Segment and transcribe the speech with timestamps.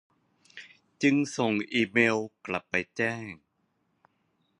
[1.01, 3.31] จึงส่งอีเมล์กลับไป แจ้ง